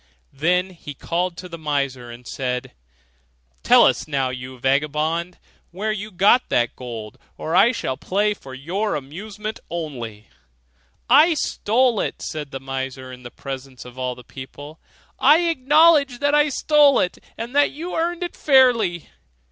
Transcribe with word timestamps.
Then 0.33 0.71
he 0.71 0.95
called 0.95 1.37
to 1.37 1.47
the 1.47 1.59
miser, 1.59 2.09
and 2.09 2.25
said, 2.27 2.73
'Tell 3.61 3.85
us 3.85 4.07
now, 4.07 4.31
you 4.31 4.57
vagabond, 4.57 5.37
where 5.69 5.91
you 5.91 6.09
got 6.09 6.49
that 6.49 6.75
gold, 6.75 7.19
or 7.37 7.55
I 7.55 7.71
shall 7.71 7.97
play 7.97 8.29
on 8.29 8.33
for 8.41 8.55
your 8.55 8.95
amusement 8.95 9.59
only,' 9.69 10.27
'I 11.07 11.35
stole 11.35 11.99
it,' 11.99 12.19
said 12.23 12.49
the 12.49 12.59
miser 12.59 13.11
in 13.11 13.21
the 13.21 13.29
presence 13.29 13.85
of 13.85 13.99
all 13.99 14.15
the 14.15 14.23
people; 14.23 14.79
'I 15.19 15.41
acknowledge 15.41 16.17
that 16.17 16.33
I 16.33 16.49
stole 16.49 16.97
it, 16.99 17.19
and 17.37 17.55
that 17.55 17.69
you 17.69 17.93
earned 17.95 18.23
it 18.23 18.35
fairly. 18.35 19.07